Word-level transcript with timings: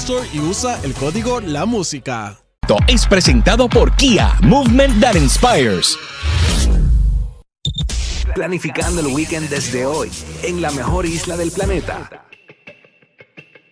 Store 0.00 0.28
y 0.30 0.40
usa 0.40 0.78
el 0.82 0.92
código 0.92 1.40
La 1.40 1.64
Música. 1.64 2.36
Es 2.86 3.06
presentado 3.06 3.66
por 3.66 3.96
Kia, 3.96 4.34
Movement 4.42 5.00
That 5.00 5.14
Inspires. 5.14 5.96
Planificando 8.34 9.00
el 9.00 9.06
weekend 9.06 9.48
desde 9.48 9.86
hoy, 9.86 10.10
en 10.42 10.60
la 10.60 10.70
mejor 10.72 11.06
isla 11.06 11.36
del 11.38 11.50
planeta. 11.50 12.26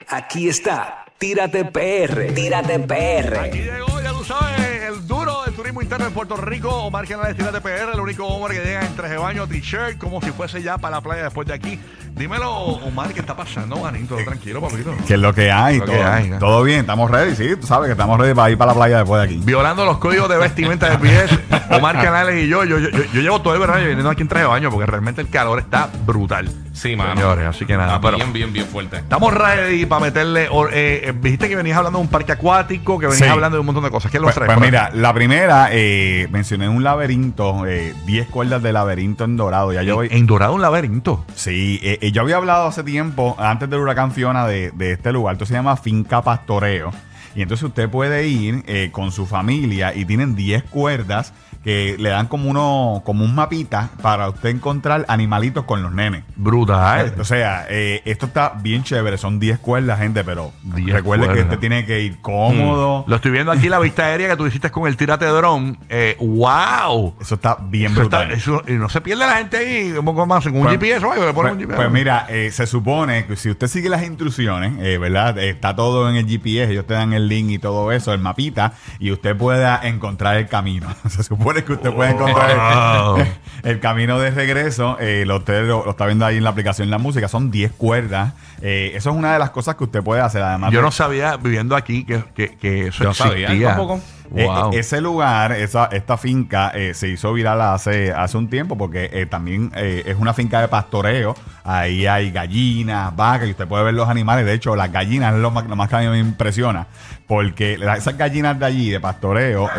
Aquí 0.08 0.48
está, 0.48 1.04
Tírate 1.18 1.66
PR, 1.66 2.32
Tírate 2.32 2.78
PR. 2.78 3.38
Aquí 3.40 3.58
llegó, 3.58 4.00
ya 4.00 4.12
tú 4.12 4.24
sabes, 4.24 4.82
el 4.82 5.06
duro 5.06 5.44
del 5.44 5.54
turismo 5.54 5.82
interno 5.82 6.06
en 6.06 6.14
Puerto 6.14 6.36
Rico, 6.36 6.70
Omar 6.70 7.06
Canales 7.06 7.36
Tírate 7.36 7.60
PR, 7.60 7.92
el 7.92 8.00
único 8.00 8.26
hombre 8.26 8.54
que 8.56 8.64
llega 8.64 8.86
en 8.86 8.96
traje 8.96 9.12
de 9.12 9.18
baño, 9.18 9.46
t-shirt, 9.46 9.98
como 9.98 10.22
si 10.22 10.30
fuese 10.30 10.62
ya 10.62 10.78
para 10.78 10.96
la 10.96 11.00
playa 11.02 11.24
después 11.24 11.46
de 11.46 11.52
aquí. 11.52 11.78
Dímelo, 12.16 12.48
Omar, 12.54 13.12
¿qué 13.12 13.18
está 13.18 13.36
pasando, 13.36 13.74
manito? 13.76 14.14
Tranquilo, 14.24 14.60
papito. 14.60 14.94
Que 15.04 15.14
es 15.14 15.20
lo 15.20 15.34
que 15.34 15.50
hay, 15.50 15.78
Lo 15.80 15.84
todo, 15.86 15.96
que 15.96 16.02
hay, 16.04 16.30
¿no? 16.30 16.38
todo 16.38 16.62
bien, 16.62 16.80
estamos 16.80 17.10
ready, 17.10 17.34
sí, 17.34 17.56
tú 17.60 17.66
sabes 17.66 17.86
que 17.88 17.92
estamos 17.92 18.16
ready 18.20 18.34
para 18.34 18.50
ir 18.50 18.56
para 18.56 18.70
la 18.70 18.76
playa 18.76 18.98
después 18.98 19.20
de 19.20 19.26
aquí. 19.34 19.42
Violando 19.44 19.84
los 19.84 19.98
códigos 19.98 20.28
de 20.28 20.36
vestimenta 20.38 20.88
del 20.90 20.98
BS, 20.98 21.36
Omar 21.70 22.00
Canales 22.00 22.44
y 22.44 22.48
yo, 22.48 22.62
yo, 22.62 22.78
yo, 22.78 22.88
yo 22.90 23.20
llevo 23.20 23.40
todo 23.42 23.54
el 23.54 23.60
verano 23.60 23.80
viniendo 23.80 24.08
aquí 24.10 24.22
en 24.22 24.28
traje 24.28 24.44
de 24.44 24.48
baño 24.48 24.70
porque 24.70 24.86
realmente 24.86 25.22
el 25.22 25.28
calor 25.28 25.58
está 25.58 25.90
brutal. 26.06 26.48
Sí, 26.72 26.96
mano. 26.96 27.14
Señores, 27.14 27.46
así 27.46 27.66
que 27.66 27.76
nada, 27.76 27.96
Está 27.96 28.00
pero 28.00 28.16
bien, 28.16 28.32
bien, 28.32 28.52
bien 28.52 28.66
fuerte. 28.66 28.96
estamos 28.98 29.32
ready 29.32 29.86
para 29.86 30.00
meterle. 30.02 30.48
or- 30.50 30.70
eh, 30.72 31.02
eh, 31.08 31.14
dijiste 31.20 31.48
que 31.48 31.54
venías 31.56 31.76
hablando 31.78 31.98
de 32.00 32.04
un 32.04 32.10
parque 32.10 32.32
acuático, 32.32 32.98
que 32.98 33.06
venías 33.06 33.26
Sí. 33.26 33.32
hablando 33.32 33.56
de 33.56 33.60
un 33.60 33.66
montón 33.66 33.84
de 33.84 33.90
cosas. 33.90 34.10
¿Qué 34.10 34.16
es 34.18 34.20
los 34.20 34.28
Pues, 34.28 34.34
tres? 34.36 34.46
pues 34.46 34.56
por 34.58 34.66
mira, 34.66 34.90
la 34.92 35.12
primera, 35.14 35.68
eh, 35.70 36.26
mencioné 36.32 36.68
un 36.68 36.82
laberinto, 36.82 37.64
eh, 37.66 37.94
10 38.06 38.26
cuerdas 38.28 38.60
de 38.62 38.72
laberinto 38.72 39.22
en 39.24 39.36
dorado. 39.36 39.72
Ya 39.72 39.82
yo 39.82 39.96
voy. 39.96 40.08
en 40.10 40.26
Dorado 40.26 40.54
un 40.54 40.62
laberinto. 40.62 41.24
Sí, 41.36 41.78
eh, 41.82 41.98
yo 42.12 42.22
había 42.22 42.36
hablado 42.36 42.66
hace 42.66 42.82
tiempo, 42.82 43.36
antes 43.38 43.68
del 43.70 43.80
huracán 43.80 44.12
Fiona, 44.12 44.46
de, 44.46 44.70
de 44.72 44.92
este 44.92 45.12
lugar. 45.12 45.34
Esto 45.34 45.46
se 45.46 45.54
llama 45.54 45.76
Finca 45.76 46.22
Pastoreo. 46.22 46.90
Y 47.34 47.42
entonces 47.42 47.64
usted 47.64 47.88
puede 47.88 48.26
ir 48.28 48.62
eh, 48.66 48.90
con 48.92 49.12
su 49.12 49.26
familia 49.26 49.94
y 49.94 50.04
tienen 50.04 50.34
10 50.36 50.64
cuerdas 50.64 51.32
que 51.64 51.96
le 51.98 52.10
dan 52.10 52.26
como 52.26 52.50
uno, 52.50 53.00
como 53.06 53.24
un 53.24 53.34
mapita 53.34 53.88
para 54.02 54.28
usted 54.28 54.50
encontrar 54.50 55.06
animalitos 55.08 55.64
con 55.64 55.82
los 55.82 55.92
nenes. 55.92 56.22
Brutal. 56.36 57.14
O 57.18 57.24
sea, 57.24 57.64
eh, 57.70 58.02
esto 58.04 58.26
está 58.26 58.52
bien 58.60 58.82
chévere. 58.84 59.16
Son 59.16 59.40
10 59.40 59.60
cuerdas, 59.60 59.98
gente, 59.98 60.24
pero 60.24 60.52
10 60.62 60.92
recuerde 60.94 61.26
que 61.32 61.40
usted 61.40 61.58
tiene 61.58 61.86
que 61.86 62.02
ir 62.02 62.20
cómodo. 62.20 63.04
Lo 63.06 63.16
estoy 63.16 63.30
viendo 63.30 63.50
aquí 63.50 63.70
la 63.70 63.78
vista 63.78 64.04
aérea 64.04 64.28
que 64.28 64.36
tú 64.36 64.46
hiciste 64.46 64.70
con 64.70 64.86
el 64.86 64.98
tírate 64.98 65.24
dron. 65.24 65.78
Eh, 65.88 66.16
¡Wow! 66.20 67.14
Eso 67.20 67.36
está 67.36 67.56
bien 67.60 67.92
Eso 67.92 68.02
está- 68.02 68.18
brutal. 68.26 68.36
eso- 68.38 68.62
y 68.68 68.72
no 68.72 68.88
se 68.90 69.00
pierde 69.00 69.26
la 69.26 69.36
gente 69.38 69.56
ahí. 69.56 69.92
¿Cómo 69.96 70.26
más? 70.26 70.44
¿Con 70.44 70.56
un 70.56 70.62
Pues- 70.64 70.74
GPS? 70.74 71.00
Le 71.00 71.32
ponen 71.32 71.32
Pues, 71.34 71.52
un 71.52 71.58
GPS. 71.60 71.76
pues 71.76 71.90
mira, 71.90 72.26
eh, 72.28 72.50
se 72.52 72.66
supone 72.66 73.24
que 73.26 73.36
si 73.36 73.48
usted 73.50 73.68
sigue 73.68 73.88
las 73.88 74.02
instrucciones, 74.04 74.74
eh, 74.80 74.98
¿verdad? 74.98 75.38
Eh, 75.38 75.54
Está 75.54 75.74
todo 75.74 76.10
en 76.10 76.16
el 76.16 76.26
GPS, 76.26 76.72
ellos 76.72 76.86
te 76.86 76.92
dan 76.94 77.12
el 77.14 77.23
link 77.28 77.50
y 77.50 77.58
todo 77.58 77.92
eso, 77.92 78.12
el 78.12 78.20
mapita, 78.20 78.72
y 78.98 79.10
usted 79.10 79.36
pueda 79.36 79.80
encontrar 79.82 80.36
el 80.36 80.48
camino. 80.48 80.88
se 81.08 81.22
supone 81.22 81.64
que 81.64 81.72
usted 81.74 81.92
puede 81.92 82.10
encontrar 82.12 82.56
Wow. 82.56 83.16
el, 83.18 83.26
el 83.62 83.80
camino 83.80 84.18
de 84.18 84.30
regreso. 84.30 84.96
eh, 85.00 85.24
lo, 85.26 85.36
usted 85.38 85.66
lo, 85.66 85.84
lo 85.84 85.90
está 85.92 86.06
viendo 86.06 86.24
ahí 86.26 86.36
en 86.36 86.44
la 86.44 86.50
aplicación 86.50 86.90
La 86.90 86.98
Música, 86.98 87.28
son 87.28 87.50
10 87.50 87.72
cuerdas. 87.72 88.34
Eh, 88.62 88.92
eso 88.94 89.10
es 89.10 89.16
una 89.16 89.32
de 89.32 89.38
las 89.38 89.50
cosas 89.50 89.74
que 89.76 89.84
usted 89.84 90.02
puede 90.02 90.20
hacer. 90.22 90.42
Además, 90.42 90.72
Yo 90.72 90.80
no 90.82 90.90
sabía, 90.90 91.36
viviendo 91.36 91.76
aquí, 91.76 92.04
que, 92.04 92.22
que, 92.34 92.56
que 92.56 92.86
eso 92.88 93.02
Yo 93.04 93.08
no 93.10 93.14
sabía, 93.14 93.48
tampoco. 93.68 94.00
Eh, 94.36 94.46
Wow. 94.46 94.72
ese 94.72 95.00
lugar, 95.00 95.52
esa, 95.52 95.86
esta 95.86 96.16
finca, 96.16 96.70
eh, 96.74 96.92
se 96.94 97.08
hizo 97.08 97.32
viral 97.32 97.60
hace, 97.60 98.12
hace 98.12 98.36
un 98.36 98.48
tiempo 98.48 98.76
porque 98.76 99.08
eh, 99.12 99.26
también 99.26 99.70
eh, 99.76 100.02
es 100.06 100.16
una 100.18 100.34
finca 100.34 100.60
de 100.60 100.68
pastoreo. 100.68 101.34
Ahí 101.62 102.06
hay 102.06 102.30
gallinas, 102.30 103.14
vacas, 103.14 103.48
y 103.48 103.52
usted 103.52 103.66
puede 103.68 103.84
ver 103.84 103.94
los 103.94 104.08
animales. 104.08 104.44
De 104.44 104.52
hecho, 104.52 104.74
las 104.76 104.90
gallinas 104.90 105.34
es 105.34 105.40
lo 105.40 105.50
más, 105.50 105.66
lo 105.66 105.76
más 105.76 105.88
que 105.88 105.96
a 105.96 106.00
mí 106.00 106.08
me 106.08 106.18
impresiona. 106.18 106.86
Porque 107.26 107.74
esas 107.96 108.18
gallinas 108.18 108.58
de 108.58 108.66
allí, 108.66 108.90
de 108.90 109.00
pastoreo, 109.00 109.70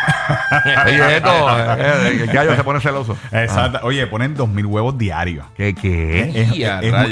Oye, 0.86 1.16
esto, 1.16 1.30
eh, 1.58 1.76
eh, 1.78 2.18
el 2.22 2.26
gallo 2.28 2.56
se 2.56 2.64
pone 2.64 2.80
celoso. 2.80 3.16
exacta- 3.32 3.80
oye, 3.82 4.06
ponen 4.06 4.34
dos 4.34 4.48
mil 4.48 4.66
huevos 4.66 4.96
diarios. 4.98 5.46
¿Qué? 5.56 5.74
¿Qué? 5.74 6.48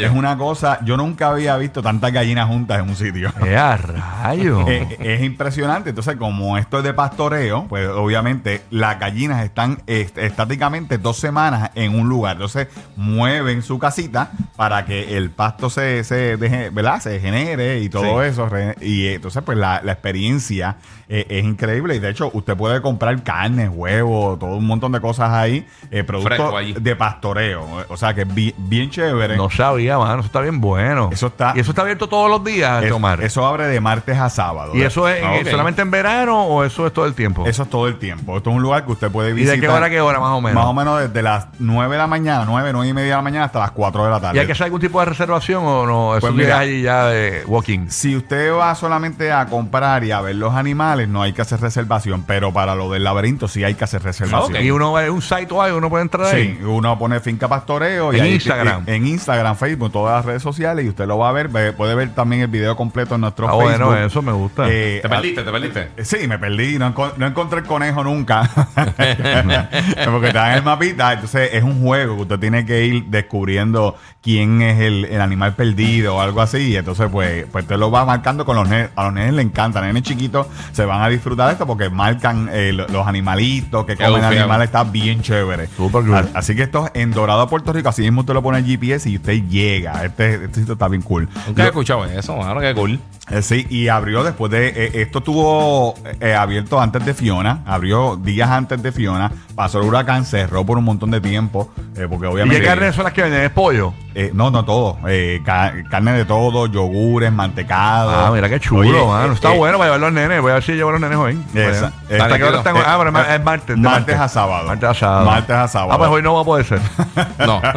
Es, 0.03 0.11
una 0.11 0.37
cosa, 0.37 0.79
yo 0.85 0.97
nunca 0.97 1.29
había 1.29 1.57
visto 1.57 1.83
tantas 1.83 2.13
gallinas 2.13 2.47
juntas 2.49 2.81
en 2.81 2.89
un 2.89 2.97
sitio. 2.97 3.33
¿Qué 3.43 3.57
a 3.57 3.77
rayo? 3.77 4.67
Eh, 4.69 4.97
es 5.01 5.23
impresionante. 5.23 5.91
Entonces, 5.91 6.17
como 6.17 6.59
esto 6.59 6.79
es 6.79 6.85
de 6.85 6.95
pastoreo, 6.95 7.67
pues 7.69 7.89
obviamente 7.89 8.63
las 8.71 8.99
gallinas 8.99 9.45
están 9.45 9.83
est- 9.87 10.19
estáticamente 10.19 10.99
dos 10.99 11.19
semanas 11.19 11.71
en 11.75 11.99
un 11.99 12.09
lugar. 12.09 12.33
Entonces, 12.37 12.69
mueven 12.97 13.63
su 13.63 13.79
casita 13.79 14.31
para 14.57 14.85
que 14.85 15.17
el 15.17 15.31
pasto 15.31 15.71
se, 15.71 16.03
se 16.05 16.37
deje, 16.37 16.71
¿verdad? 16.71 17.01
Se 17.01 17.21
genere 17.21 17.81
y 17.81 17.89
todo 17.89 18.23
Sí. 18.23 18.29
eso. 18.29 18.49
Y 18.81 19.07
eh, 19.07 19.15
entonces, 19.15 19.43
pues 19.45 19.57
la, 19.59 19.81
la 19.85 19.93
experiencia 19.93 20.77
eh, 21.09 21.27
es 21.29 21.45
increíble. 21.45 21.95
Y 21.97 21.99
de 21.99 22.11
hecho, 22.11 22.31
usted 22.33 22.57
puede 22.57 22.81
comprar 22.83 23.23
carne, 23.23 23.69
huevos, 23.69 24.39
todo 24.39 24.57
un 24.57 24.67
montón 24.67 24.93
de 24.93 25.01
cosas 25.01 25.31
ahí, 25.33 25.67
eh, 25.91 26.05
productos 26.05 26.55
de 26.83 26.97
pastoreo. 26.97 27.67
O 27.89 27.97
sea, 27.97 28.15
que 28.15 28.23
es 28.23 28.35
bi- 28.35 28.55
bien 28.59 28.91
chévere. 28.91 29.37
No 29.37 29.49
sabía, 29.51 29.99
mano. 29.99 30.21
Eso 30.21 30.27
está 30.27 30.41
bien 30.41 30.61
bueno. 30.61 31.09
Eso 31.13 31.29
está- 31.29 31.53
¿Y 31.57 31.61
eso 31.61 31.71
está 31.71 31.83
abierto 31.83 32.09
todos 32.09 32.31
los 32.31 32.43
días, 32.45 32.85
Es- 32.85 32.93
Omar? 32.93 33.23
eso 33.23 33.47
abre 33.47 33.67
de 33.67 33.81
martes 33.81 34.19
a 34.19 34.29
sábado. 34.29 34.73
¿Y 34.75 34.83
eso 34.83 35.09
es 35.09 35.23
Ah, 35.25 35.37
eh, 35.37 35.45
solamente 35.51 35.83
en 35.83 35.91
verano 35.91 36.45
o 36.45 36.65
eso 36.65 36.87
es 36.87 36.93
todo 36.93 37.07
el 37.07 37.15
tiempo? 37.15 37.47
Eso 37.47 37.63
es 37.63 37.71
todo 37.71 37.89
el 37.89 37.99
tiempo. 37.99 38.37
Esto 38.37 38.51
es 38.51 38.57
un 38.57 38.63
lugar 38.63 38.85
que 38.85 38.93
usted 38.93 39.11
puede 39.11 39.31
¿Y 39.31 39.33
visitar. 39.35 39.57
de 39.57 39.61
qué 39.61 39.69
hora 39.69 39.87
a 39.87 39.91
qué 39.91 40.01
hora, 40.01 40.21
más 40.21 40.31
o 40.33 40.41
menos? 40.41 40.55
Más 40.63 40.67
o 40.67 40.75
menos 40.75 41.01
desde 41.01 41.23
las 41.23 41.49
9 41.59 41.95
de 41.95 41.99
la 41.99 42.07
mañana, 42.07 42.45
9, 42.47 42.71
9 42.73 42.89
y 42.89 42.93
media 42.95 43.11
de 43.11 43.17
la 43.17 43.23
mañana 43.23 43.45
hasta 43.47 43.59
las 43.61 43.71
4 43.71 44.05
de 44.05 44.11
la 44.11 44.21
tarde. 44.21 44.37
¿Y 44.37 44.41
hay 44.41 44.47
que 44.47 44.53
hacer 44.53 44.65
algún 44.65 44.81
tipo 44.81 44.99
de 45.01 45.07
reservación 45.07 45.63
o 45.65 45.87
no? 45.87 46.13
Eso 46.17 46.21
Pues 46.27 46.35
mira. 46.35 46.59
allí 46.59 46.83
ya 46.83 47.07
de 47.07 47.45
walking. 47.47 47.89
Si 47.89 48.17
usted 48.17 48.53
va 48.53 48.75
solamente 48.75 49.33
a 49.33 49.47
comprar 49.47 50.05
y 50.05 50.11
a 50.13 50.21
ver 50.21 50.35
los 50.37 50.55
animales, 50.55 50.98
no 51.07 51.23
hay 51.23 51.33
que 51.33 51.43
hacer 51.43 51.61
reservación. 51.61 52.25
Pero 52.27 52.53
para 52.53 52.75
lo 52.75 52.91
del 52.91 53.05
laberinto 53.05 53.47
sí 53.49 53.63
hay 53.65 53.75
que 53.75 53.85
hacer 53.85 54.03
reservación. 54.03 54.57
Ok. 54.57 54.63
Y 54.63 54.71
uno 54.71 54.93
va 54.93 55.05
a 55.07 55.11
un 55.11 55.23
site 55.23 55.49
o 55.51 55.63
algo, 55.63 55.79
uno 55.79 55.89
puede 55.91 56.03
entrar 56.03 56.35
ahí. 56.35 56.57
Sí, 56.59 56.65
uno 56.65 56.99
pone 56.99 57.21
finca 57.21 57.47
pastoreo 57.49 58.13
y 58.13 58.17
En 58.17 58.23
ahí- 58.23 58.33
Instagram. 58.35 58.85
En, 58.87 58.95
en 58.95 59.07
Instagram, 59.07 59.57
Facebook, 59.57 59.93
todas 59.93 60.17
las 60.17 60.25
redes 60.25 60.43
sociales 60.43 60.85
y 60.85 60.89
usted 60.89 61.07
lo 61.07 61.19
va 61.19 61.29
a 61.29 61.33
ver. 61.33 61.49
Ve- 61.49 61.73
Puede 61.73 61.95
ver 61.95 62.15
también 62.15 62.43
el 62.43 62.49
video 62.49 62.75
completo 62.77 63.15
en 63.15 63.21
nuestro 63.21 63.47
Ah, 63.47 63.51
Facebook. 63.53 63.87
bueno, 63.89 63.97
eso 64.07 64.23
me 64.23 64.33
gusta. 64.33 64.65
Eh, 64.69 64.99
Te 65.03 65.09
perdiste, 65.09 65.43
te 65.43 65.51
perdiste. 65.53 65.89
Eh, 65.97 66.05
Sí, 66.05 66.27
me 66.27 66.39
perdí, 66.39 66.79
no, 66.79 66.93
enco- 66.95 67.13
no 67.17 67.27
encontré 67.27 67.61
el 67.61 67.67
conejo 67.67 68.03
nunca. 68.03 68.49
Porque 70.05 70.29
está 70.29 70.51
en 70.53 70.59
el 70.59 70.63
mapita, 70.63 71.13
entonces 71.13 71.51
es 71.53 71.63
un 71.63 71.83
juego 71.83 72.17
que 72.17 72.23
usted 72.23 72.39
tiene 72.39 72.65
que 72.67 72.85
ir 72.87 73.05
descubriendo 73.07 73.97
quién 74.23 74.63
es 74.63 74.81
el, 74.81 75.05
el 75.07 75.21
animal 75.21 75.55
perdido 75.55 76.17
o 76.17 76.21
algo 76.21 76.41
así. 76.41 76.59
Y 76.73 76.77
entonces, 76.77 77.09
pues, 77.11 77.47
pues 77.51 77.67
te 77.67 77.77
lo 77.77 77.91
va 77.91 78.05
marcando 78.05 78.45
con 78.45 78.57
los 78.57 78.69
nenes. 78.69 78.91
A 78.97 79.05
los 79.05 79.13
nenes 79.13 79.35
les 79.35 79.45
encanta, 79.45 79.81
nenes 79.81 80.03
chiquitos 80.03 80.47
se 80.73 80.85
van 80.89 81.03
a 81.03 81.09
disfrutar 81.09 81.47
de 81.47 81.53
esto 81.53 81.67
porque 81.67 81.89
marcan 81.91 82.49
eh, 82.53 82.73
lo- 82.73 82.89
los 82.89 83.07
animalitos 83.07 83.85
que 83.87 83.95
comen 83.97 84.23
animales, 84.41 84.67
está 84.67 84.85
bien 84.85 85.23
chévere. 85.23 85.69
Super 85.77 86.03
cool. 86.05 86.15
A- 86.15 86.27
Así 86.35 86.57
que 86.57 86.63
esto 86.65 86.87
es 86.87 87.01
en 87.01 87.13
Dorado, 87.13 87.47
Puerto 87.49 87.73
Rico. 87.73 87.89
Así 87.91 88.03
mismo 88.03 88.23
usted 88.23 88.35
lo 88.35 88.43
pone 88.43 88.59
en 88.59 88.67
GPS 88.67 89.09
y 89.09 89.17
usted 89.17 89.43
llega. 89.49 90.05
Este, 90.05 90.35
este 90.47 90.61
sitio 90.61 90.73
está 90.75 90.89
bien 90.89 91.03
cool. 91.03 91.29
Nunca 91.47 91.63
he 91.65 91.67
escuchado 91.67 92.05
eso, 92.07 92.37
mano, 92.37 92.61
qué 92.61 92.75
cool. 92.75 92.99
Eh, 93.31 93.43
sí, 93.43 93.67
y 93.69 93.89
abrió 93.89 94.23
después 94.25 94.51
de. 94.51 94.69
eh, 94.69 94.91
esto 95.03 95.19
estuvo 95.19 95.95
eh, 96.21 96.35
abierto 96.35 96.81
antes 96.81 97.05
de 97.05 97.15
Fiona, 97.15 97.63
abrió 97.67 98.17
días 98.17 98.49
antes 98.51 98.83
de 98.83 98.91
Fiona, 98.93 99.31
pasó 99.55 99.81
el 99.81 99.87
huracán, 99.87 100.25
cerró 100.25 100.65
por 100.65 100.79
un 100.79 100.85
montón 100.85 101.11
de 101.11 101.21
tiempo, 101.21 101.71
eh, 101.97 102.07
porque 102.09 102.27
¿Y 102.27 102.31
obviamente. 102.31 102.61
qué 102.61 102.67
carnes 102.67 102.95
son 102.95 103.05
las 103.05 103.13
que 103.13 103.23
venden? 103.23 103.43
¿Es 103.43 103.51
pollo? 103.51 103.93
Eh, 104.15 104.31
no, 104.35 104.51
no 104.51 104.65
todo. 104.65 104.97
Eh, 105.07 105.41
ca- 105.45 105.73
carne 105.91 106.13
de 106.13 106.25
todo, 106.25 106.67
yogures, 106.67 107.31
mantecado. 107.33 108.11
Ah, 108.11 108.31
mira 108.33 108.49
qué 108.49 108.59
chulo, 108.59 108.81
Oye, 108.81 109.07
mano. 109.07 109.33
eh, 109.33 109.35
Está 109.35 109.55
eh, 109.55 109.57
bueno 109.59 109.79
para 109.79 109.89
llevar 109.95 110.01
los 110.01 110.13
nenes. 110.13 110.41
Voy 110.41 110.51
a 110.51 110.55
ver 110.55 110.63
si 110.65 110.73
llevo 110.73 110.89
a 110.89 110.93
los 110.93 111.01
nenes 111.01 111.19
hoy. 111.19 111.39
Esa- 111.55 111.93
Bueno. 112.09 112.25
¿Hasta 112.25 112.39
qué 112.39 112.45
hora 112.45 112.59
están? 112.59 112.77
eh, 112.77 112.83
Ah, 112.85 112.97
pero 112.99 113.11
es 113.21 113.29
eh, 113.29 113.39
martes. 113.39 113.77
de 113.77 113.83
martes 113.83 114.17
a 114.19 114.29
sábado. 114.29 114.67
Martes 114.67 114.89
a 114.89 114.95
sábado. 114.95 115.27
Martes 115.27 115.55
a 115.57 115.69
sábado. 115.69 115.93
Ah, 115.93 115.99
pues 115.99 116.11
hoy 116.11 116.23
no 116.23 116.35
va 116.35 116.41
a 116.41 116.45
poder 116.45 116.65
ser. 116.67 116.81
No. 117.47 117.61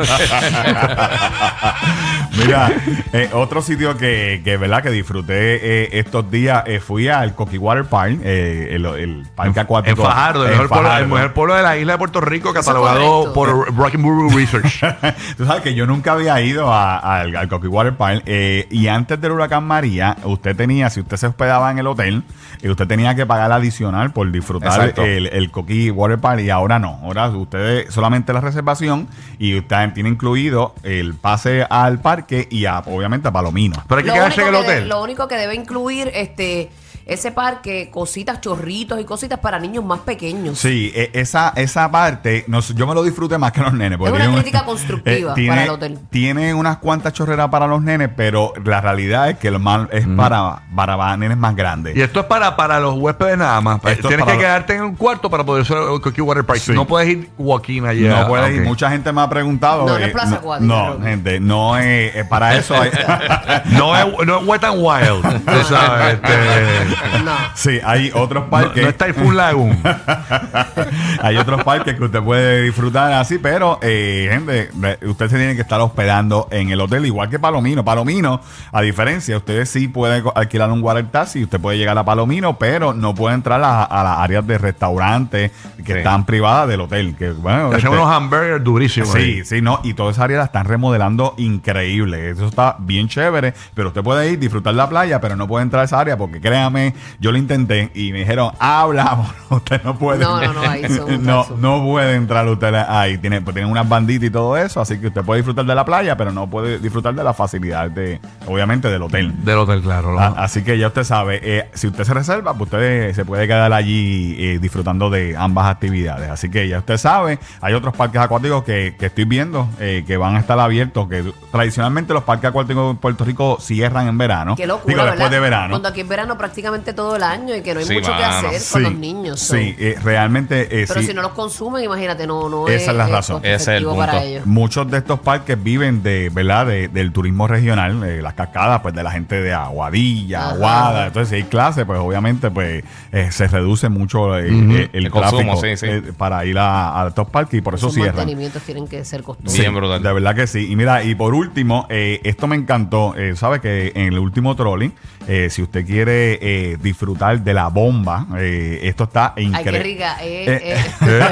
Mira, 2.38 2.72
eh, 3.14 3.30
otro 3.34 3.62
sitio 3.62 3.96
que, 3.98 4.42
que, 4.44 4.58
¿verdad? 4.58 4.82
que 4.82 4.90
disfruté 4.90 5.41
eh, 5.62 5.90
estos 6.00 6.30
días, 6.30 6.64
eh, 6.68 6.80
fui 6.80 7.08
al 7.08 7.34
Coqui 7.36 7.58
Water 7.58 7.86
Park, 7.86 8.20
eh, 8.24 8.70
el, 8.72 8.86
el 8.86 9.26
parque 9.36 9.60
En 9.60 9.64
acuático. 9.66 10.04
Fajardo, 10.04 10.44
el 10.46 10.52
en 10.54 10.58
mejor, 10.62 10.70
pueblo, 10.70 10.98
el 10.98 11.08
mejor 11.08 11.34
pueblo 11.34 11.56
de 11.56 11.64
la 11.64 11.78
isla 11.78 11.94
de 11.94 11.98
Puerto 11.98 12.22
Rico, 12.22 12.54
catalogado 12.54 13.34
por 13.34 13.72
Brockenborough 13.74 14.34
Research. 14.34 14.80
Tú 15.38 15.46
sabes 15.46 15.62
que 15.62 15.74
yo 15.74 15.86
nunca 15.86 16.14
había 16.14 16.40
ido 16.42 16.72
a- 16.74 16.98
al, 16.98 17.36
al 17.36 17.48
Coqui 17.48 17.68
Water 17.68 17.96
Park 17.96 18.24
eh, 18.26 18.68
y 18.70 18.88
antes 18.88 19.20
del 19.20 19.32
huracán 19.32 19.64
María, 19.66 20.18
usted 20.24 20.56
tenía, 20.56 20.90
si 20.90 21.00
usted 21.02 21.18
se 21.18 21.28
hospedaba 21.28 21.72
en 21.72 21.80
el 21.80 21.88
hotel, 21.88 22.24
eh, 22.62 22.70
usted 22.70 22.88
tenía 22.88 23.16
que 23.16 23.26
pagar 23.26 23.52
adicional 23.52 24.12
por 24.12 24.32
disfrutar 24.32 24.80
Exacto. 24.80 25.04
el, 25.04 25.28
el 25.28 25.52
Coqui 25.52 25.90
Water 25.92 26.20
Park 26.20 26.42
y 26.42 26.50
ahora 26.50 26.80
no. 26.80 27.00
Ahora 27.04 27.28
usted 27.30 27.90
solamente 27.90 28.34
la 28.34 28.42
reservación 28.42 29.08
y 29.40 29.58
usted 29.58 29.94
tiene 29.94 30.10
incluido 30.10 30.74
el 30.84 31.14
pase 31.16 31.66
al 31.70 32.00
parque 32.00 32.48
y 32.50 32.66
a, 32.66 32.80
obviamente 32.80 33.28
a 33.28 33.32
Palomino. 33.32 33.82
Pero 33.88 34.00
hay 34.00 34.04
que 34.04 34.10
Lo 34.10 34.14
quedarse 34.16 34.42
en 34.42 34.48
el 34.48 34.54
de- 34.54 34.60
hotel. 34.60 34.90
lo 34.90 35.02
único 35.04 35.28
que 35.28 35.31
debe 35.38 35.56
incluir 35.56 36.12
este 36.14 36.70
ese 37.06 37.32
parque, 37.32 37.90
cositas, 37.92 38.42
chorritos 38.42 39.00
y 39.00 39.06
cositas 39.06 39.40
para 39.40 39.60
niños 39.60 39.84
más 39.84 40.00
pequeños. 40.00 40.58
Sí, 40.60 40.92
e- 40.96 41.12
esa, 41.14 41.54
esa 41.56 41.90
parte, 41.92 42.46
no 42.48 42.60
yo 42.62 42.88
me 42.88 42.94
lo 42.94 43.04
disfruté 43.04 43.38
más 43.38 43.52
que 43.52 43.62
los 43.62 43.74
nenes. 43.74 43.98
porque 43.98 44.14
Es 44.14 44.20
una 44.20 44.30
un- 44.30 44.36
crítica 44.36 44.64
constructiva 44.66 45.34
tiene, 45.34 45.50
para 45.50 45.64
el 45.64 45.70
hotel. 45.70 46.00
Tiene 46.10 46.54
unas 46.54 46.78
cuantas 46.78 47.14
chorreras 47.14 47.50
para 47.50 47.68
los 47.68 47.82
nenes, 47.82 48.10
pero 48.16 48.54
la 48.64 48.82
realidad 48.82 49.30
es 49.30 49.38
que 49.38 49.52
lo 49.52 49.60
más 49.60 49.88
es 49.92 50.06
para, 50.08 50.62
para 50.76 51.18
nenes 51.18 51.38
más 51.38 51.56
grandes. 51.56 51.96
Y 51.96 52.02
esto 52.02 52.20
es 52.22 52.26
para, 52.28 52.56
para 52.56 52.80
los 52.80 52.96
huéspedes 52.98 53.38
nada 53.38 53.60
más. 53.62 53.76
Esto 53.78 53.90
es 53.90 54.00
Tienes 54.08 54.26
que 54.26 54.32
los- 54.34 54.42
quedarte 54.42 54.76
en 54.76 54.84
un 54.84 54.96
cuarto 54.96 55.30
para 55.30 55.44
poder 55.44 55.64
hacer 55.64 55.78
el 55.78 56.02
Cookie 56.02 56.22
Water 56.22 56.44
Park. 56.46 56.60
Sí. 56.60 56.72
No 56.74 56.86
puedes 56.88 57.10
ir 57.10 57.30
walking 57.38 57.84
allí. 57.84 58.08
no 58.08 58.18
Ah, 58.18 58.28
puede 58.28 58.56
ir. 58.56 58.62
Mucha 58.62 58.90
gente 58.90 59.12
me 59.12 59.22
ha 59.22 59.30
preguntado. 59.30 59.86
No, 59.86 59.90
no 59.94 59.98
es 59.98 60.08
eh, 60.08 60.12
Plaza 60.12 60.42
no, 60.60 61.00
gente, 61.02 61.40
no 61.40 61.78
es 61.78 62.16
eh, 62.16 62.26
para 62.30 62.56
eso. 62.56 62.76
hay- 62.80 62.92
No 63.72 63.96
es, 63.98 64.06
no 64.28 64.40
es 64.40 64.46
Wet 64.48 64.64
and 64.64 64.78
Wild. 64.78 65.46
tú 65.46 65.64
sabes, 65.68 66.16
este, 66.16 66.91
No. 67.24 67.32
sí, 67.56 67.80
hay 67.84 68.12
otros 68.14 68.46
no, 68.46 68.50
parques. 68.50 68.84
no 68.84 68.90
es 68.90 68.98
Typhoon 68.98 69.36
Lagoon. 69.38 69.78
Hay 71.22 71.38
otros 71.38 71.64
parques 71.64 71.96
que 71.96 72.04
usted 72.04 72.22
puede 72.22 72.64
disfrutar 72.64 73.14
así, 73.14 73.38
pero, 73.38 73.80
eh, 73.82 74.28
gente, 74.32 74.70
usted 75.06 75.30
se 75.30 75.38
tiene 75.38 75.56
que 75.56 75.62
estar 75.62 75.80
hospedando 75.82 76.48
en 76.52 76.70
el 76.70 76.82
hotel, 76.82 77.06
igual 77.06 77.30
que 77.30 77.38
Palomino. 77.40 77.84
Palomino, 77.86 78.42
a 78.72 78.82
diferencia, 78.82 79.38
usted 79.38 79.66
sí 79.66 79.88
puede 79.88 80.24
co- 80.24 80.34
alquilar 80.36 80.72
un 80.72 80.82
water 80.82 81.06
taxi, 81.12 81.44
usted 81.44 81.60
puede 81.60 81.78
llegar 81.78 81.98
a 81.98 82.04
Palomino, 82.04 82.58
pero 82.58 82.94
no 82.94 83.14
puede 83.14 83.36
entrar 83.36 83.62
a, 83.64 83.84
a 83.84 84.04
las 84.04 84.18
áreas 84.20 84.46
de 84.48 84.58
restaurantes 84.58 85.52
que 85.86 85.92
Sí. 85.94 85.98
están 86.00 86.26
privadas 86.26 86.68
del 86.70 86.82
hotel. 86.82 87.16
Que, 87.18 87.32
bueno, 87.32 87.68
Hacen 87.68 87.78
este- 87.78 87.90
unos 87.90 88.12
hamburgers 88.12 88.64
durísimos. 88.64 89.12
Sí, 89.12 89.18
ahí. 89.20 89.46
sí, 89.46 89.62
no, 89.62 89.80
y 89.84 89.94
toda 89.94 90.12
esa 90.12 90.24
área 90.24 90.40
la 90.40 90.46
están 90.46 90.66
remodelando 90.66 91.36
increíble. 91.38 92.32
Eso 92.32 92.48
está 92.48 92.76
bien 92.80 93.08
chévere, 93.08 93.54
pero 93.76 93.90
usted 93.90 94.02
puede 94.02 94.32
ir, 94.32 94.40
disfrutar 94.40 94.74
la 94.74 94.90
playa, 94.90 95.20
pero 95.22 95.36
no 95.36 95.48
puede 95.48 95.64
entrar 95.64 95.82
a 95.82 95.86
esa 95.86 96.00
área 96.00 96.18
porque 96.18 96.40
créame, 96.42 96.81
yo 97.20 97.32
lo 97.32 97.38
intenté 97.38 97.92
y 97.94 98.12
me 98.12 98.20
dijeron, 98.20 98.52
hablamos, 98.60 99.30
usted 99.50 99.82
no 99.84 99.98
puede. 99.98 100.20
No, 100.20 100.42
no, 100.42 100.54
no, 100.54 100.62
ahí 100.62 100.84
son 100.90 101.14
un 101.14 101.24
no, 101.26 101.42
caso. 101.44 101.58
no 101.58 101.84
puede 101.84 102.16
entrar 102.16 102.48
usted 102.48 102.74
ahí. 102.74 103.18
Tiene, 103.18 103.42
pues, 103.42 103.54
tienen 103.54 103.72
unas 103.72 103.88
banditas 103.88 104.28
y 104.28 104.32
todo 104.32 104.58
eso, 104.58 104.82
así 104.82 105.00
que 105.00 105.08
usted 105.08 105.24
puede 105.24 105.40
disfrutar 105.40 105.66
de 105.66 105.76
la 105.76 105.86
playa, 105.86 106.16
pero 106.18 106.32
no 106.32 106.50
puede 106.50 106.80
disfrutar 106.80 107.14
de 107.14 107.24
la 107.24 107.34
facilidad 107.34 107.90
de, 107.90 108.20
obviamente, 108.48 108.90
del 108.90 109.02
hotel. 109.04 109.34
Del 109.44 109.58
hotel, 109.58 109.82
claro. 109.82 110.18
Así 110.20 110.64
que 110.64 110.78
ya 110.78 110.88
usted 110.88 111.04
sabe, 111.04 111.40
eh, 111.44 111.70
si 111.74 111.88
usted 111.88 112.04
se 112.04 112.14
reserva, 112.14 112.54
pues 112.54 112.72
usted 112.72 113.14
se 113.14 113.26
puede 113.26 113.48
quedar 113.48 113.72
allí 113.74 114.36
eh, 114.40 114.60
disfrutando 114.60 115.10
de 115.10 115.36
ambas 115.38 115.68
actividades. 115.68 116.30
Así 116.30 116.50
que 116.50 116.68
ya 116.68 116.80
usted 116.80 116.98
sabe, 116.98 117.40
hay 117.62 117.74
otros 117.74 117.96
parques 117.96 118.22
acuáticos 118.22 118.64
que, 118.64 118.96
que 118.98 119.08
estoy 119.08 119.26
viendo 119.26 119.68
eh, 119.80 120.04
que 120.06 120.18
van 120.18 120.36
a 120.36 120.40
estar 120.40 120.60
abiertos, 120.60 121.08
que 121.08 121.32
tradicionalmente 121.52 122.14
los 122.14 122.24
parques 122.24 122.50
acuáticos 122.50 122.92
en 122.92 122.98
Puerto 122.98 123.24
Rico 123.26 123.58
cierran 123.60 124.08
en 124.08 124.18
verano. 124.18 124.56
Qué 124.56 124.68
locura, 124.68 124.94
Digo, 124.94 125.06
después 125.06 125.20
¿verdad? 125.20 125.32
de 125.32 125.40
verano. 125.40 125.70
Cuando 125.72 125.90
aquí 125.90 126.02
es 126.02 126.08
verano 126.08 126.38
prácticamente 126.38 126.71
todo 126.80 127.16
el 127.18 127.24
año 127.24 127.56
y 127.56 127.62
que 127.62 127.74
no 127.74 127.80
hay 127.82 127.86
Sí, 127.86 127.94
mucho 127.94 128.16
que 128.16 128.24
hacer 128.24 128.62
con 128.72 128.84
los 128.84 128.96
niños. 128.96 129.40
so. 129.40 129.56
Sí, 129.56 129.76
eh, 129.78 129.96
realmente 130.04 130.82
eh, 130.82 130.86
Pero 130.88 131.02
sí. 131.02 131.08
si 131.08 131.14
no 131.14 131.22
los 131.22 131.32
consumen, 131.34 131.84
imagínate, 131.84 132.26
no, 132.26 132.50
no 132.50 132.68
Esa 132.68 132.92
es 132.92 132.98
la 132.98 133.08
eh, 133.08 133.12
razón. 133.12 133.42
Ese 133.44 133.54
es 133.56 133.68
el 133.68 133.74
efectivo 133.76 133.98
para 133.98 134.12
punto. 134.14 134.28
ellos. 134.28 134.46
Muchos 134.46 134.90
de 134.92 134.98
estos 134.98 135.20
parques 135.20 135.62
viven 135.62 136.02
de, 136.04 136.30
¿verdad? 136.34 136.66
De- 136.68 136.88
del 136.88 137.12
turismo 137.12 137.48
regional, 137.48 138.04
eh, 138.04 138.22
las 138.22 138.34
cascadas, 138.34 138.82
pues 138.82 138.94
de 138.96 139.04
la 139.04 139.12
gente 139.12 139.42
de 139.42 139.54
Aguadilla, 139.54 140.40
Ajá. 140.46 140.50
Aguada. 140.56 141.08
Entonces, 141.08 141.30
si 141.30 141.36
hay 141.36 141.44
clases, 141.44 141.86
pues 141.86 142.00
obviamente, 142.00 142.50
pues 142.52 142.84
eh, 143.12 143.28
se 143.32 143.48
reduce 143.48 143.90
mucho 143.90 144.38
el, 144.38 144.90
El 144.94 145.10
consumo, 145.12 145.56
tráfico 145.56 145.62
sí, 145.62 145.78
sí. 145.78 145.86
eh, 145.88 146.14
para 146.18 146.46
ir 146.46 146.58
a, 146.58 147.04
a 147.04 147.08
estos 147.10 147.28
parques 147.30 147.58
y 147.58 147.62
por 147.62 147.76
eso 147.76 147.88
Sus 147.88 147.96
cierran. 147.96 148.16
mantenimientos 148.16 148.62
tienen 148.64 148.88
que 148.88 149.04
ser 149.06 149.24
costosos. 149.24 149.58
De 149.58 150.14
verdad 150.14 150.36
que 150.36 150.48
sí. 150.48 150.72
Y 150.72 150.76
mira, 150.76 151.04
y 151.04 151.16
por 151.16 151.34
último, 151.34 151.86
eh, 151.90 152.20
esto 152.24 152.48
me 152.48 152.56
encantó. 152.56 153.16
Eh, 153.18 153.36
Sabe 153.36 153.60
que 153.60 153.92
en 153.96 154.14
el 154.14 154.20
último 154.20 154.56
trolley, 154.56 154.92
eh, 155.28 155.48
si 155.50 155.62
usted 155.64 155.86
quiere 155.86 156.38
eh, 156.62 156.78
disfrutar 156.80 157.40
de 157.40 157.54
la 157.54 157.68
bomba, 157.68 158.26
eh, 158.38 158.80
esto 158.84 159.04
está 159.06 159.34
Ay, 159.36 159.38
qué 159.44 159.44
increíble. 159.60 159.84
rica. 159.84 160.18
Eh, 160.22 160.46
Eh, 160.48 160.76
eh, 160.76 160.92
eh. 161.02 161.26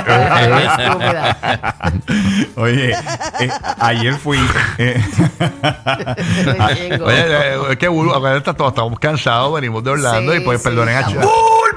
Oye, 2.55 2.91
eh, 2.91 3.49
ayer 3.79 4.15
fui. 4.15 4.39
eh. 4.77 5.01
Oye, 7.03 7.19
eh, 7.19 7.57
es 7.71 7.77
que 7.77 7.87
Bulbo, 7.87 8.13
acuérdate, 8.15 8.53
todos 8.53 8.71
estamos 8.71 8.99
cansados, 8.99 9.53
venimos 9.53 9.83
de 9.83 9.91
Orlando 9.91 10.31
Sí, 10.33 10.39
y 10.39 10.41
pues 10.41 10.61
sí, 10.61 10.67
perdonen 10.69 10.95
a 10.95 10.99
estamos- 11.01 11.25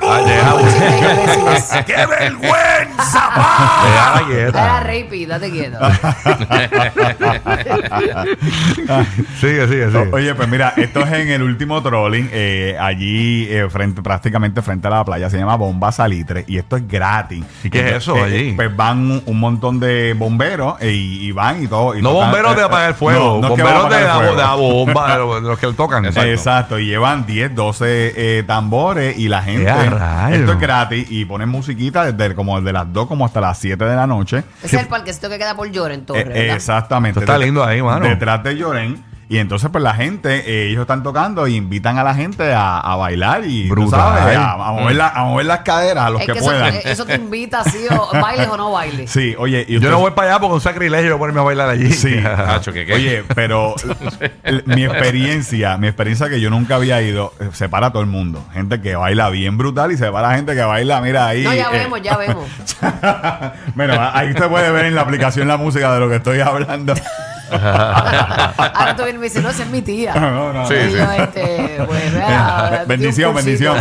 Ch- 0.03 0.23
Ah. 1.75 1.83
¡Qué 1.87 2.07
vergüenza, 2.07 3.31
pa! 3.35 4.23
Era 4.33 4.81
Rapey, 4.81 5.27
date 5.27 5.51
quieto. 5.51 5.79
Sigue, 9.41 9.69
sigue, 9.69 9.87
sigue. 9.91 9.97
O- 9.97 10.15
Oye, 10.17 10.35
pues 10.35 10.49
mira, 10.49 10.73
esto 10.77 11.01
es 11.01 11.13
en 11.13 11.29
el 11.31 11.43
último 11.43 11.83
trolling, 11.83 12.29
eh, 12.33 12.77
allí 12.81 13.47
eh, 13.51 13.69
frente, 13.71 14.03
prácticamente 14.03 14.63
frente 14.63 14.87
a 14.89 14.91
la 14.91 15.05
playa, 15.05 15.31
se 15.31 15.39
llama 15.39 15.57
Bomba 15.57 15.93
Salitre 15.93 16.45
y 16.47 16.59
esto 16.59 16.77
es 16.77 16.87
gratis. 16.89 17.45
¿Y 17.65 17.71
qué 17.71 17.79
es 17.79 17.85
Entonces, 17.87 18.03
eso 18.03 18.17
eh, 18.17 18.23
allí? 18.25 18.53
Pues 18.53 18.75
van 18.77 18.99
un, 18.99 19.23
un 19.27 19.41
montón 19.41 19.79
de 19.81 20.15
bomberos 20.15 20.75
eh, 20.81 20.93
y, 20.93 21.27
y 21.27 21.33
van 21.33 21.63
y 21.63 21.67
todo. 21.69 21.97
y 21.97 22.03
no 22.03 22.11
tocan- 22.11 22.25
bomberos 22.27 22.57
de 22.57 22.63
eh, 22.63 22.65
apagar 22.65 22.89
el 22.91 22.95
fuego, 22.95 23.39
no, 23.41 23.49
no 23.49 23.55
es 23.55 23.55
que 23.55 23.63
van 23.63 23.75
a 23.77 23.81
bomberos 23.81 24.01
de, 24.03 24.09
apagar 24.09 24.23
la, 24.25 24.31
el 24.31 24.37
de 24.37 24.43
la 24.43 24.49
fuego. 24.55 24.73
bomba, 24.73 25.13
de 25.13 25.19
los, 25.19 25.43
de 25.43 25.49
los 25.49 25.59
que 25.59 25.67
le 25.69 25.73
tocan. 25.75 26.05
Exacto. 26.33 26.79
y 26.79 26.87
llevan 26.87 27.27
10, 27.27 27.55
12 27.55 28.39
eh, 28.39 28.43
tambores 28.47 29.17
y 29.19 29.29
la 29.29 29.43
gente. 29.43 29.73
¡Qué 29.73 29.91
rayos! 29.99 30.41
Esto 30.41 30.53
es 30.53 30.61
gratis 30.61 31.07
y 31.11 31.25
ponen 31.25 31.49
musiquita 31.49 32.11
desde 32.11 32.35
como 32.35 32.59
desde 32.59 32.73
las 32.73 32.93
2 32.93 33.07
como 33.07 33.25
hasta 33.27 33.41
las 33.41 33.59
7 33.59 33.85
de 33.85 33.97
la 33.97 34.07
noche. 34.07 34.45
Ese 34.63 34.77
es 34.77 34.83
el 34.83 34.89
parquecito 34.89 35.29
que 35.29 35.39
queda 35.39 35.55
por 35.55 35.71
Lloren, 35.71 36.05
Torres. 36.05 36.27
Eh, 36.29 36.53
exactamente. 36.53 37.21
Esto 37.21 37.33
está 37.33 37.45
lindo 37.45 37.65
ahí, 37.65 37.83
mano. 37.83 38.07
Detrás 38.07 38.43
de 38.43 38.57
Lloren. 38.57 39.12
Y 39.33 39.39
entonces, 39.39 39.71
pues 39.73 39.83
la 39.83 39.95
gente, 39.95 40.45
eh, 40.47 40.69
ellos 40.69 40.83
están 40.83 41.03
tocando 41.03 41.47
y 41.47 41.57
invitan 41.57 41.97
a 41.99 42.05
la 42.05 42.15
gente 42.15 42.53
a, 42.53 42.79
a 42.81 42.97
bailar 42.97 43.45
y 43.47 43.67
tú 43.67 43.75
Brutal. 43.75 43.99
sabes, 44.01 44.37
a, 44.37 44.53
a 44.53 44.73
mover 44.73 44.95
la- 44.97 45.09
a 45.09 45.25
mover 45.25 45.47
las 45.47 45.61
caderas 45.61 46.05
a 46.05 46.11
los 46.11 46.21
Es 46.21 46.27
que, 46.27 46.35
puedan. 46.35 46.75
eso 46.85 47.07
te 47.07 47.15
invita 47.15 47.61
así, 47.61 47.87
o 47.91 48.11
bailes 48.21 48.49
o 48.49 48.59
no 48.59 48.71
bailes. 48.73 49.11
Sí, 49.11 49.35
oye, 49.39 49.65
y 49.67 49.73
Yo 49.73 49.79
usted- 49.79 49.91
no 49.91 50.01
voy 50.01 50.11
para 50.11 50.29
allá 50.33 50.39
porque 50.41 50.55
un 50.57 50.61
sacrilegio 50.61 51.19
ponerme 51.19 51.41
a 51.41 51.45
bailar 51.45 51.69
allí. 51.71 51.91
Sí. 51.93 52.15
Oye, 52.93 53.25
pero 53.35 53.75
mi 54.67 54.85
experiencia, 54.85 55.79
mi 55.79 55.87
experiencia 55.87 56.29
que 56.29 56.39
yo 56.41 56.51
nunca 56.51 56.75
había 56.75 57.01
ido, 57.01 57.33
eh, 57.41 57.49
separa 57.55 57.87
a 57.87 57.91
todo 57.93 58.03
el 58.03 58.09
mundo. 58.09 58.45
Gente 58.53 58.83
que 58.83 58.97
baila 58.97 59.31
bien 59.31 59.57
brutal 59.57 59.93
y 59.93 59.97
separa 59.97 60.35
gente 60.37 60.55
que 60.55 60.61
baila, 60.63 61.01
mira 61.01 61.27
ahí. 61.29 61.43
No, 61.45 61.55
ya 61.55 61.65
eh, 61.73 61.79
vemos, 61.79 62.03
ya 62.03 62.17
vemos. 62.19 62.45
bueno, 63.75 63.95
ahí 64.13 64.33
se 64.35 64.49
puede 64.49 64.71
ver 64.73 64.85
en 64.87 64.95
la 64.95 65.01
aplicación 65.01 65.49
la 65.49 65.57
música 65.57 65.93
de 65.95 66.01
lo 66.01 66.09
que 66.11 66.17
estoy 66.17 66.41
hablando. 66.41 66.95
Ahora 67.53 68.97
tú 68.97 69.03
vienes 69.05 69.15
y 69.17 69.19
me 69.19 69.25
dices, 69.27 69.43
no, 69.43 69.51
esa 69.51 69.63
es 69.63 69.71
mi 69.71 69.83
tía. 69.83 70.15
No, 70.15 70.53
no, 70.53 70.67
Sí, 70.67 70.75
y 70.75 70.91
sí. 70.91 70.97
yo, 70.97 71.13
este, 71.13 71.83
pues, 71.87 72.13
vea, 72.15 72.85
Bendición, 72.87 73.35
di 73.35 73.39
un 73.41 73.45
cursito, 73.45 73.73
bendición. 73.75 73.77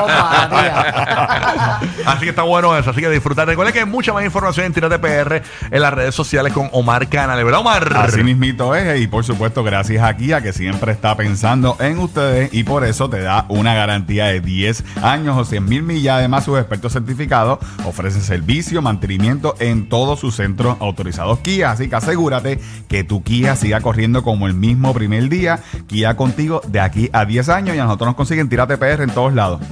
ropa. 0.00 1.80
Así 2.06 2.20
que 2.24 2.30
está 2.30 2.42
bueno 2.42 2.76
eso. 2.76 2.90
Así 2.90 3.00
que 3.00 3.08
disfrutar. 3.10 3.46
Recuerden 3.46 3.72
que 3.72 3.80
hay 3.80 3.86
mucha 3.86 4.12
más 4.12 4.24
información 4.24 4.66
en 4.66 4.72
Tírate 4.72 4.98
PR 4.98 5.42
en 5.70 5.80
las 5.82 5.92
redes 5.92 6.14
sociales 6.14 6.52
con 6.52 6.68
Omar 6.72 7.08
Canales. 7.08 7.44
¿Verdad, 7.44 7.60
Omar? 7.60 7.92
Así 7.96 8.22
mismito 8.22 8.74
es, 8.74 9.00
y 9.00 9.06
por 9.06 9.24
supuesto, 9.24 9.62
gracias 9.64 10.02
a 10.04 10.16
Kia, 10.16 10.40
que 10.42 10.52
siempre 10.52 10.92
está 10.92 11.16
pensando 11.16 11.76
en 11.80 11.98
ustedes 11.98 12.52
y 12.52 12.64
por 12.64 12.84
eso 12.84 13.08
te 13.10 13.20
da 13.20 13.46
una 13.48 13.74
garantía 13.74 14.26
de 14.26 14.40
10 14.40 14.84
años 15.02 15.36
o 15.36 15.44
100 15.44 15.64
mil 15.64 15.82
millas. 15.82 16.16
Además, 16.18 16.44
sus 16.44 16.58
expertos 16.58 16.92
certificados 16.92 17.58
ofrecen 17.84 18.22
servicio, 18.22 18.82
mantenimiento 18.82 19.54
en 19.58 19.88
todos 19.88 20.20
sus 20.20 20.36
centros 20.36 20.76
autorizados 20.80 21.38
Kia. 21.40 21.72
Así 21.72 21.88
que 21.88 21.96
asegúrate 21.96 22.60
que 22.88 22.99
que 23.00 23.04
tu 23.04 23.22
Kia 23.22 23.56
siga 23.56 23.80
corriendo 23.80 24.22
como 24.22 24.46
el 24.46 24.52
mismo 24.52 24.92
primer 24.92 25.30
día. 25.30 25.60
Kia 25.86 26.16
contigo 26.16 26.60
de 26.66 26.80
aquí 26.80 27.08
a 27.14 27.24
10 27.24 27.48
años 27.48 27.74
y 27.74 27.78
a 27.78 27.84
nosotros 27.84 28.08
nos 28.08 28.14
consiguen 28.14 28.50
Tírate 28.50 28.76
PR 28.76 29.02
en 29.02 29.10
todos 29.10 29.32
lados. 29.32 29.62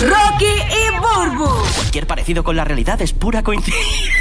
Rocky 0.00 0.44
y 0.44 0.90
Burbu. 0.98 1.48
Cualquier 1.76 2.08
parecido 2.08 2.42
con 2.42 2.56
la 2.56 2.64
realidad 2.64 3.00
es 3.00 3.12
pura 3.12 3.44
coincidencia. 3.44 4.12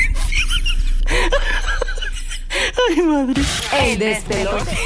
Ay, 2.90 3.02
madre. 3.02 3.42
El 3.82 3.98
despelote. 3.98 4.78